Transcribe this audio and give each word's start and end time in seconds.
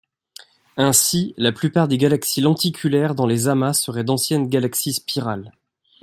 Ainsi, 0.77 1.35
la 1.37 1.51
plupart 1.51 1.87
des 1.87 1.99
galaxies 1.99 2.41
lenticulaires 2.41 3.13
dans 3.13 3.27
les 3.27 3.47
amas 3.47 3.73
seraient 3.73 4.03
d'anciennes 4.03 4.49
galaxies 4.49 4.93
spirales. 4.93 5.51